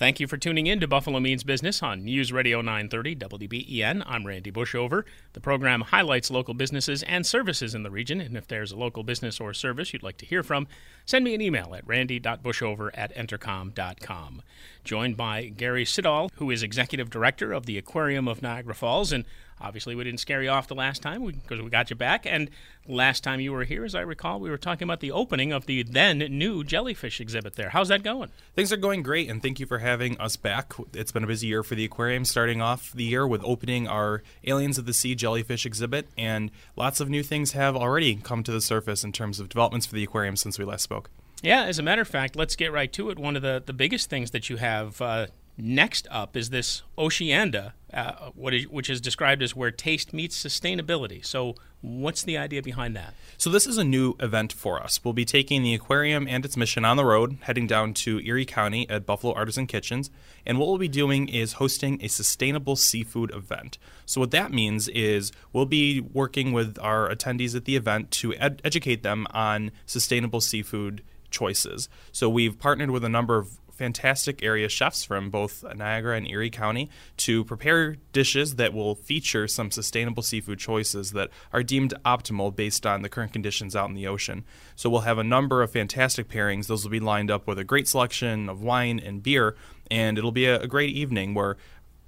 [0.00, 4.02] Thank you for tuning in to Buffalo Means Business on News Radio 930 WBEN.
[4.06, 5.02] I'm Randy Bushover.
[5.34, 9.02] The program highlights local businesses and services in the region, and if there's a local
[9.02, 10.68] business or service you'd like to hear from,
[11.04, 14.40] send me an email at randy.bushover at entercom.com.
[14.84, 19.26] Joined by Gary Siddall, who is Executive Director of the Aquarium of Niagara Falls, and
[19.60, 22.24] Obviously, we didn't scare you off the last time because we, we got you back.
[22.24, 22.50] And
[22.86, 25.66] last time you were here, as I recall, we were talking about the opening of
[25.66, 27.70] the then new jellyfish exhibit there.
[27.70, 28.30] How's that going?
[28.54, 30.72] Things are going great, and thank you for having us back.
[30.94, 34.22] It's been a busy year for the aquarium, starting off the year with opening our
[34.44, 38.52] Aliens of the Sea jellyfish exhibit, and lots of new things have already come to
[38.52, 41.10] the surface in terms of developments for the aquarium since we last spoke.
[41.42, 43.18] Yeah, as a matter of fact, let's get right to it.
[43.18, 45.26] One of the, the biggest things that you have uh,
[45.62, 51.24] Next up is this Oceanda, uh, which is described as where taste meets sustainability.
[51.24, 53.14] So, what's the idea behind that?
[53.36, 55.00] So, this is a new event for us.
[55.04, 58.46] We'll be taking the aquarium and its mission on the road, heading down to Erie
[58.46, 60.10] County at Buffalo Artisan Kitchens.
[60.46, 63.76] And what we'll be doing is hosting a sustainable seafood event.
[64.06, 68.34] So, what that means is we'll be working with our attendees at the event to
[68.36, 71.88] ed- educate them on sustainable seafood choices.
[72.12, 76.50] So we've partnered with a number of fantastic area chefs from both Niagara and Erie
[76.50, 82.54] County to prepare dishes that will feature some sustainable seafood choices that are deemed optimal
[82.54, 84.44] based on the current conditions out in the ocean.
[84.76, 86.66] So we'll have a number of fantastic pairings.
[86.66, 89.56] Those will be lined up with a great selection of wine and beer,
[89.90, 91.56] and it'll be a, a great evening where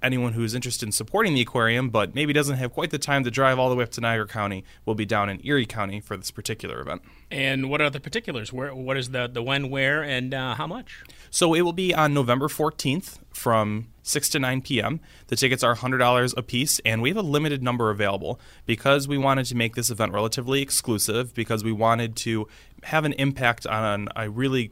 [0.03, 3.31] anyone who's interested in supporting the aquarium but maybe doesn't have quite the time to
[3.31, 6.17] drive all the way up to Niagara County will be down in Erie County for
[6.17, 7.01] this particular event.
[7.31, 8.53] And what are the particulars?
[8.53, 11.03] Where, what is the, the when, where, and uh, how much?
[11.31, 14.99] So it will be on November 14th from 6 to 9 p.m.
[15.27, 19.17] The tickets are $100 a piece, and we have a limited number available because we
[19.17, 22.47] wanted to make this event relatively exclusive, because we wanted to
[22.83, 24.71] have an impact on a really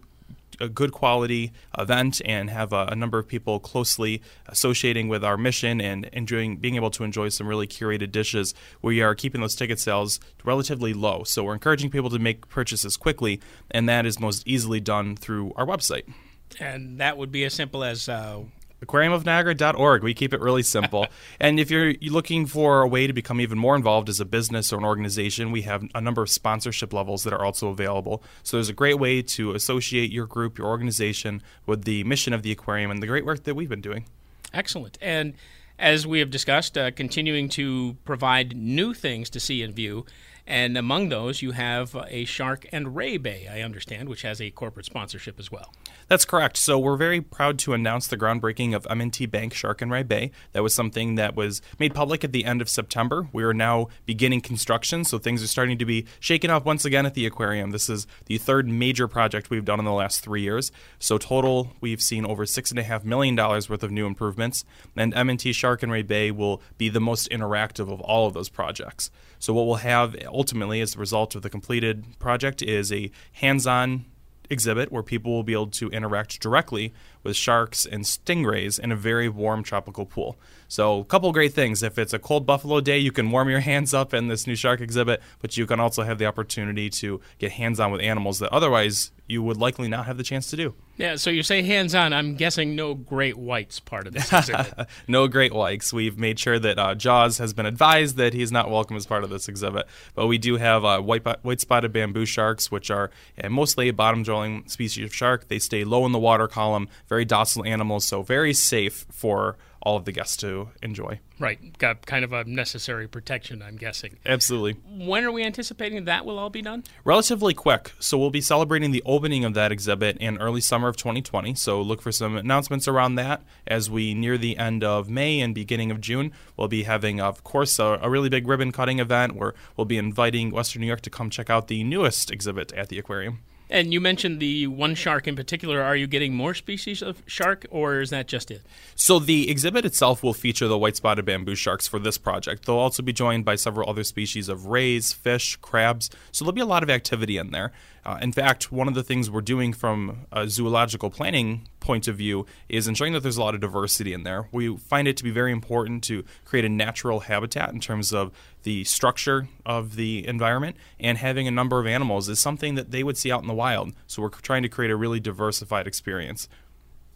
[0.59, 5.38] a good quality event and have a, a, number of people closely associating with our
[5.38, 8.53] mission and enjoying being able to enjoy some really curated dishes.
[8.81, 12.97] We are keeping those ticket sales relatively low, so we're encouraging people to make purchases
[12.97, 16.11] quickly, and that is most easily done through our website.
[16.59, 18.41] And that would be as simple as uh,
[18.86, 20.03] aquariumofniagara.org.
[20.03, 21.08] We keep it really simple.
[21.40, 24.74] and if you're looking for a way to become even more involved as a business
[24.74, 28.24] or an organization, we have a number of sponsorship levels that are also available.
[28.44, 32.44] So there's a great way to associate your group, your organization with the mission of
[32.44, 34.06] the aquarium and the great work that we've been doing.
[34.53, 34.97] Excellent.
[35.02, 35.34] And
[35.80, 40.06] as we have discussed, uh, continuing to provide new things to see and view.
[40.51, 44.51] And among those, you have a Shark and Ray Bay, I understand, which has a
[44.51, 45.73] corporate sponsorship as well.
[46.09, 46.57] That's correct.
[46.57, 50.31] So we're very proud to announce the groundbreaking of M&T Bank Shark and Ray Bay.
[50.51, 53.29] That was something that was made public at the end of September.
[53.31, 57.06] We are now beginning construction, so things are starting to be shaken up once again
[57.06, 57.72] at the aquarium.
[57.72, 60.69] This is the third major project we've done in the last three years.
[61.00, 64.66] So total, we've seen over six and a half million dollars worth of new improvements,
[64.97, 68.50] and M&T Shark and Ray Bay will be the most interactive of all of those
[68.50, 69.11] projects.
[69.41, 74.06] So what we'll have ultimately as the result of the completed project is a hands-on
[74.52, 76.94] exhibit where people will be able to interact directly
[77.24, 80.38] with sharks and stingrays in a very warm tropical pool.
[80.68, 81.84] So, a couple great things.
[81.84, 84.56] If it's a cold buffalo day, you can warm your hands up in this new
[84.56, 88.40] shark exhibit, but you can also have the opportunity to get hands on with animals
[88.40, 90.76] that otherwise you would likely not have the chance to do.
[90.98, 92.14] Yeah, so you say hands on.
[92.14, 94.88] I'm guessing no great whites part of this exhibit.
[95.08, 95.92] no great whites.
[95.92, 99.24] We've made sure that uh, Jaws has been advised that he's not welcome as part
[99.24, 99.88] of this exhibit.
[100.14, 103.09] But we do have uh, white, white spotted bamboo sharks, which are
[103.42, 105.48] uh, mostly a bottom dwelling species of shark.
[105.48, 109.97] They stay low in the water column, very docile animals, so very safe for all
[109.97, 111.19] of the guests to enjoy.
[111.40, 111.78] Right.
[111.78, 114.16] Got kind of a necessary protection, I'm guessing.
[114.25, 114.79] Absolutely.
[115.05, 116.85] When are we anticipating that will all be done?
[117.03, 117.91] Relatively quick.
[117.99, 121.53] So we'll be celebrating the opening of that exhibit in early summer of 2020.
[121.55, 125.53] So look for some announcements around that as we near the end of May and
[125.53, 126.31] beginning of June.
[126.55, 129.97] We'll be having, of course, a, a really big ribbon cutting event where we'll be
[129.97, 133.40] inviting Western New York to come check out the newest exhibit at the aquarium.
[133.72, 135.82] And you mentioned the one shark in particular.
[135.82, 138.62] Are you getting more species of shark, or is that just it?
[138.96, 142.66] So the exhibit itself will feature the white-spotted bamboo sharks for this project.
[142.66, 146.09] They'll also be joined by several other species of rays, fish, crabs.
[146.34, 147.72] So there'll be a lot of activity in there.
[148.03, 152.16] Uh, in fact, one of the things we're doing from a zoological planning point of
[152.16, 154.48] view is ensuring that there's a lot of diversity in there.
[154.52, 158.32] We find it to be very important to create a natural habitat in terms of
[158.64, 163.03] the structure of the environment, and having a number of animals is something that they
[163.03, 163.94] would see out in the wild.
[164.08, 166.50] So we're trying to create a really diversified experience.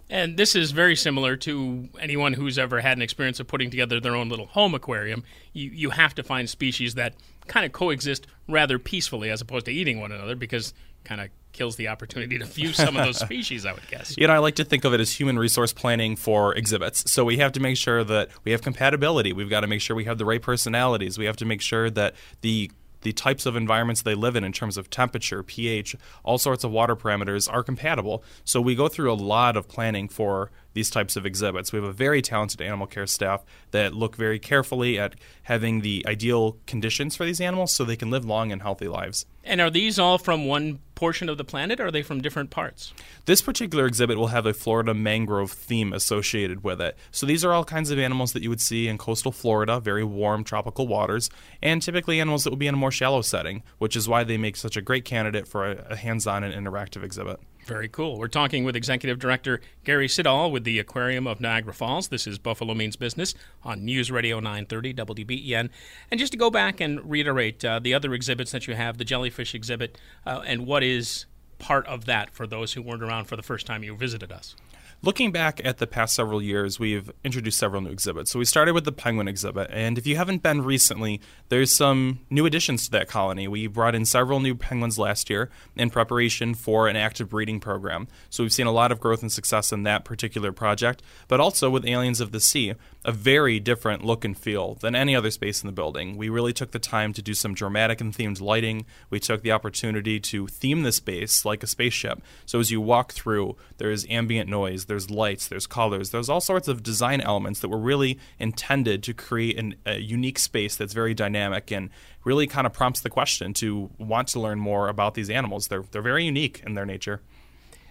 [0.07, 3.99] And this is very similar to anyone who's ever had an experience of putting together
[3.99, 5.23] their own little home aquarium.
[5.51, 7.15] You, you have to find species that
[7.47, 11.77] kind of coexist rather peacefully as opposed to eating one another because kind of kills
[11.77, 14.17] the opportunity to view some of those species, I would guess.
[14.17, 17.09] You know, I like to think of it as human resource planning for exhibits.
[17.09, 19.31] So we have to make sure that we have compatibility.
[19.31, 21.17] We've got to make sure we have the right personalities.
[21.17, 22.71] We have to make sure that the
[23.01, 26.71] the types of environments they live in in terms of temperature, pH, all sorts of
[26.71, 28.23] water parameters are compatible.
[28.43, 31.73] So we go through a lot of planning for these types of exhibits.
[31.73, 36.05] We have a very talented animal care staff that look very carefully at having the
[36.07, 39.25] ideal conditions for these animals so they can live long and healthy lives.
[39.43, 42.49] And are these all from one portion of the planet or are they from different
[42.49, 42.93] parts?
[43.25, 46.97] This particular exhibit will have a Florida mangrove theme associated with it.
[47.11, 50.03] So these are all kinds of animals that you would see in coastal Florida, very
[50.03, 51.29] warm tropical waters,
[51.61, 54.37] and typically animals that would be in a more shallow setting, which is why they
[54.37, 57.39] make such a great candidate for a, a hands on and interactive exhibit.
[57.65, 58.19] Very cool.
[58.19, 62.09] We're talking with Executive Director Gary Siddall with the Aquarium of Niagara Falls.
[62.09, 63.33] This is Buffalo Means Business
[63.63, 65.69] on News Radio 930 WBEN.
[66.11, 69.03] And just to go back and reiterate uh, the other exhibits that you have, the
[69.03, 69.97] jellyfish exhibit,
[70.27, 71.25] uh, and what is
[71.57, 74.55] part of that for those who weren't around for the first time you visited us.
[75.01, 78.31] Looking back at the past several years, we've introduced several new exhibits.
[78.31, 82.21] So we started with the penguin exhibit, and if you haven't been recently, there's some
[82.31, 83.47] new additions to that colony.
[83.47, 88.07] We brought in several new penguins last year in preparation for an active breeding program.
[88.31, 91.69] So we've seen a lot of growth and success in that particular project, but also
[91.69, 95.61] with Aliens of the Sea, a very different look and feel than any other space
[95.61, 96.17] in the building.
[96.17, 98.85] We really took the time to do some dramatic and themed lighting.
[99.11, 102.23] We took the opportunity to theme the space like a spaceship.
[102.47, 106.69] So as you walk through, there's ambient noise, there's lights, there's colors, there's all sorts
[106.69, 111.13] of design elements that were really intended to create an, a unique space that's very
[111.13, 111.89] dynamic and
[112.23, 115.67] really kind of prompts the question to want to learn more about these animals.
[115.67, 117.19] They're, they're very unique in their nature.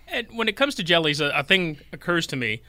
[0.09, 2.63] And when it comes to jellies, a, a thing occurs to me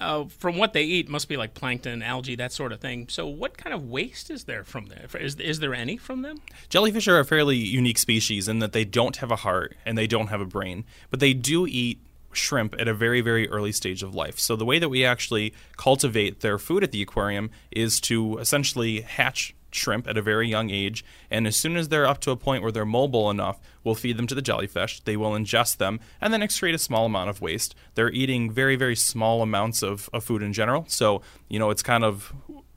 [0.00, 3.08] uh, from what they eat must be like plankton, algae, that sort of thing.
[3.10, 5.06] So, what kind of waste is there from there?
[5.20, 6.38] Is, is there any from them?
[6.70, 10.06] Jellyfish are a fairly unique species in that they don't have a heart and they
[10.06, 12.00] don't have a brain, but they do eat
[12.36, 14.38] shrimp at a very, very early stage of life.
[14.38, 19.02] So, the way that we actually cultivate their food at the aquarium is to essentially
[19.02, 22.36] hatch shrimp at a very young age, and as soon as they're up to a
[22.36, 25.00] point where they're mobile enough, we'll feed them to the jellyfish.
[25.00, 27.74] They will ingest them and then excrete a small amount of waste.
[27.94, 30.84] They're eating very, very small amounts of, of food in general.
[30.88, 32.32] So, you know, it's kind of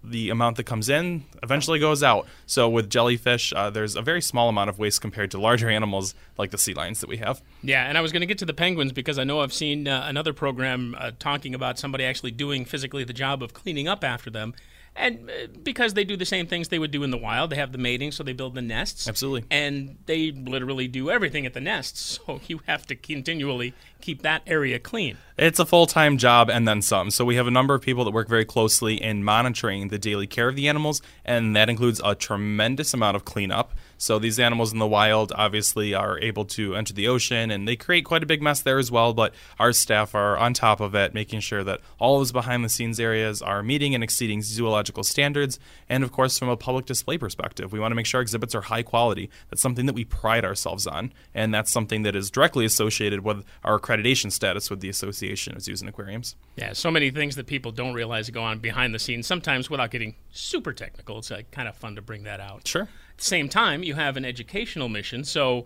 [0.10, 2.28] the amount that comes in eventually goes out.
[2.46, 6.16] So with jellyfish, uh, there's a very small amount of waste compared to larger animals
[6.38, 7.42] like the sea lions that we have.
[7.62, 9.88] Yeah, and I was going to get to the penguins because I know I've seen
[9.88, 14.04] uh, another program uh, talking about somebody actually doing physically the job of cleaning up
[14.04, 14.54] after them
[14.98, 17.56] and uh, because they do the same things they would do in the wild, they
[17.56, 19.08] have the mating, so they build the nests.
[19.08, 19.46] Absolutely.
[19.50, 24.42] And they literally do everything at the nests, so you have to continually keep that
[24.48, 25.18] area clean.
[25.38, 27.12] It's a full time job and then some.
[27.12, 30.28] So we have a number of people that work very closely in monitoring the daily
[30.28, 33.74] care of the animals, and that includes a tremendous amount of cleanup.
[33.98, 37.76] So these animals in the wild obviously are able to enter the ocean and they
[37.76, 39.14] create quite a big mess there as well.
[39.14, 42.70] But our staff are on top of it, making sure that all those behind the
[42.70, 45.60] scenes areas are meeting and exceeding zoological standards.
[45.90, 48.62] And of course, from a public display perspective, we want to make sure exhibits are
[48.62, 49.30] high quality.
[49.50, 51.12] That's something that we pride ourselves on.
[51.34, 55.62] And that's something that is directly associated with our accreditation status with the Association of
[55.62, 56.36] Zoos and Aquariums.
[56.56, 59.92] Yeah, so many things that people don't realize go on behind the scenes, sometimes without
[59.92, 61.20] getting super technical.
[61.20, 62.68] It's uh, kind of fun to bring that out.
[62.68, 62.88] Sure.
[63.18, 65.66] At the same time, you have an educational mission, so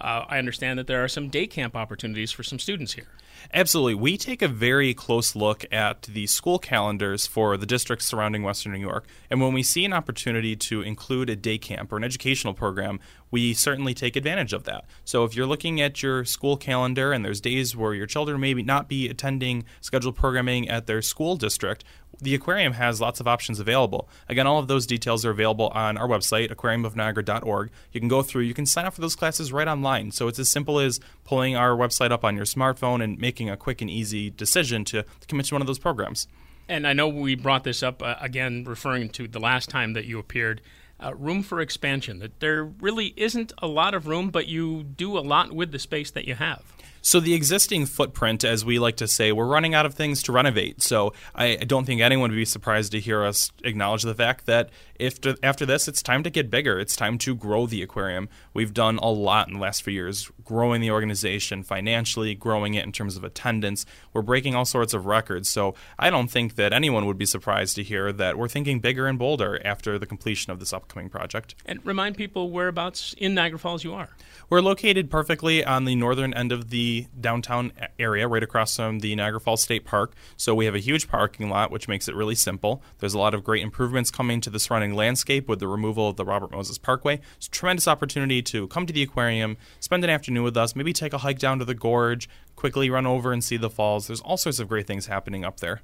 [0.00, 3.08] uh, I understand that there are some day camp opportunities for some students here.
[3.54, 3.94] Absolutely.
[3.94, 8.72] We take a very close look at the school calendars for the districts surrounding Western
[8.72, 9.06] New York.
[9.30, 13.00] And when we see an opportunity to include a day camp or an educational program,
[13.30, 14.84] we certainly take advantage of that.
[15.04, 18.52] So if you're looking at your school calendar and there's days where your children may
[18.54, 21.82] not be attending scheduled programming at their school district,
[22.20, 24.08] the aquarium has lots of options available.
[24.28, 27.70] Again, all of those details are available on our website, aquariumofniagara.org.
[27.90, 30.12] You can go through, you can sign up for those classes right online.
[30.12, 33.56] So it's as simple as pulling our website up on your smartphone and making a
[33.56, 36.28] quick and easy decision to, commit to one of those programs.
[36.68, 40.04] And I know we brought this up uh, again, referring to the last time that
[40.04, 40.60] you appeared
[41.02, 42.18] uh, room for expansion.
[42.18, 45.78] That there really isn't a lot of room, but you do a lot with the
[45.78, 46.62] space that you have.
[47.04, 50.32] So the existing footprint, as we like to say, we're running out of things to
[50.32, 50.80] renovate.
[50.82, 54.70] So I don't think anyone would be surprised to hear us acknowledge the fact that
[55.00, 56.78] if to, after this, it's time to get bigger.
[56.78, 58.28] It's time to grow the aquarium.
[58.54, 62.84] We've done a lot in the last few years, growing the organization financially, growing it
[62.84, 63.84] in terms of attendance.
[64.12, 65.48] We're breaking all sorts of records.
[65.48, 69.08] So I don't think that anyone would be surprised to hear that we're thinking bigger
[69.08, 71.56] and bolder after the completion of this upcoming project.
[71.66, 74.10] And remind people whereabouts in Niagara Falls you are.
[74.48, 79.14] We're located perfectly on the northern end of the downtown area, right across from the
[79.14, 80.14] Niagara Falls State Park.
[80.36, 82.82] So we have a huge parking lot, which makes it really simple.
[82.98, 86.16] There's a lot of great improvements coming to the surrounding landscape with the removal of
[86.16, 87.20] the Robert Moses Parkway.
[87.36, 90.92] It's a tremendous opportunity to come to the aquarium, spend an afternoon with us, maybe
[90.92, 94.06] take a hike down to the gorge, quickly run over and see the falls.
[94.06, 95.80] There's all sorts of great things happening up there.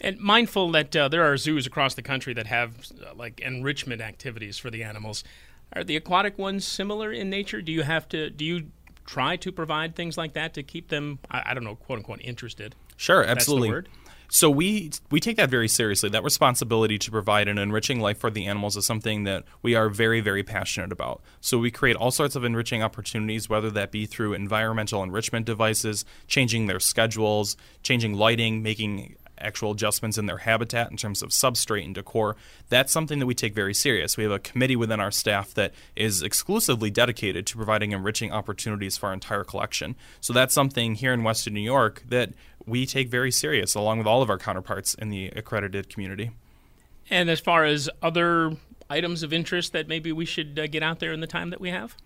[0.00, 4.02] And mindful that uh, there are zoos across the country that have uh, like enrichment
[4.02, 5.24] activities for the animals.
[5.72, 7.62] Are the aquatic ones similar in nature?
[7.62, 8.70] Do you have to do you
[9.06, 12.20] try to provide things like that to keep them I, I don't know quote unquote
[12.22, 12.74] interested?
[12.96, 13.90] Sure, absolutely.
[14.28, 16.08] So we we take that very seriously.
[16.08, 19.88] That responsibility to provide an enriching life for the animals is something that we are
[19.88, 21.22] very very passionate about.
[21.40, 26.04] So we create all sorts of enriching opportunities whether that be through environmental enrichment devices,
[26.26, 31.84] changing their schedules, changing lighting, making actual adjustments in their habitat in terms of substrate
[31.84, 32.36] and decor.
[32.68, 34.16] That's something that we take very serious.
[34.16, 38.96] We have a committee within our staff that is exclusively dedicated to providing enriching opportunities
[38.96, 39.96] for our entire collection.
[40.20, 42.32] So that's something here in Western New York that
[42.66, 46.32] we take very serious, along with all of our counterparts in the accredited community.
[47.08, 48.56] And as far as other
[48.90, 51.60] items of interest that maybe we should uh, get out there in the time that
[51.60, 51.96] we have?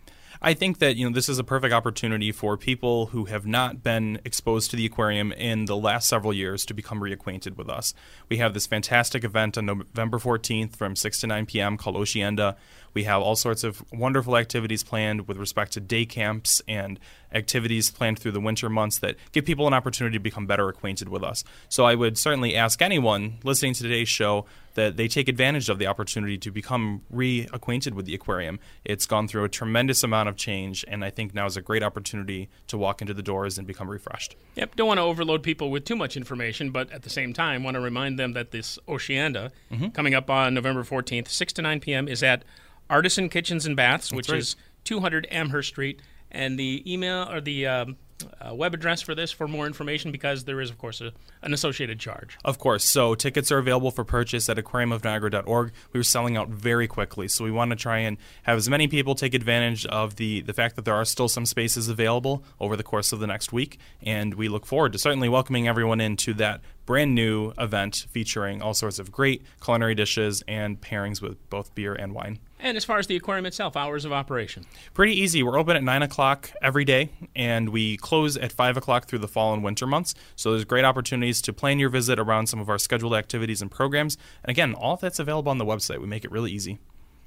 [0.43, 3.83] I think that you know this is a perfect opportunity for people who have not
[3.83, 7.93] been exposed to the aquarium in the last several years to become reacquainted with us.
[8.31, 11.77] We have this fantastic event on November 14th from 6 to 9 p.m.
[11.77, 12.57] called Oceanda.
[12.95, 16.99] We have all sorts of wonderful activities planned with respect to day camps and
[17.33, 21.09] activities planned through the winter months that give people an opportunity to become better acquainted
[21.09, 21.45] with us.
[21.69, 25.79] So I would certainly ask anyone listening to today's show that they take advantage of
[25.79, 28.61] the opportunity to become reacquainted with the aquarium.
[28.85, 31.83] It's gone through a tremendous amount of change, and I think now is a great
[31.83, 34.37] opportunity to walk into the doors and become refreshed.
[34.55, 37.65] Yep, don't want to overload people with too much information, but at the same time,
[37.65, 39.89] want to remind them that this Oceanda mm-hmm.
[39.89, 42.45] coming up on November 14th, 6 to 9 p.m., is at
[42.89, 44.39] Artisan Kitchens and Baths, which right.
[44.39, 46.01] is 200 Amherst Street.
[46.31, 47.97] And the email or the um,
[48.41, 51.53] uh, web address for this for more information because there is, of course, a, an
[51.53, 52.37] associated charge.
[52.45, 52.85] Of course.
[52.85, 55.73] So tickets are available for purchase at aquariumofniagara.org.
[55.93, 58.89] We were selling out very quickly, so we want to try and have as many
[58.89, 62.77] people take advantage of the, the fact that there are still some spaces available over
[62.77, 63.79] the course of the next week.
[64.03, 68.75] And we look forward to certainly welcoming everyone into that brand new event featuring all
[68.75, 72.41] sorts of great culinary dishes and pairings with both beer and wine.
[72.63, 74.65] And as far as the aquarium itself, hours of operation?
[74.95, 75.43] Pretty easy.
[75.43, 79.29] We're open at 9 o'clock every day, and we close at 5 o'clock through the
[79.29, 80.15] fall and winter months.
[80.37, 83.71] So there's great opportunities to plan your visit around some of our scheduled activities and
[83.71, 84.19] programs.
[84.45, 86.01] And again, all that's available on the website.
[86.01, 86.79] We make it really easy.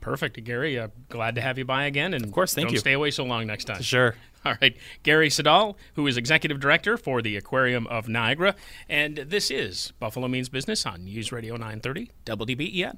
[0.01, 0.77] Perfect, Gary.
[0.77, 2.13] Uh, glad to have you by again.
[2.13, 2.79] And of course, thank don't you.
[2.79, 3.81] Stay away so long next time.
[3.81, 4.15] Sure.
[4.45, 4.75] All right.
[5.03, 8.55] Gary Siddall, who is executive director for the Aquarium of Niagara.
[8.89, 12.97] And this is Buffalo Means Business on News Radio 930 WBEN.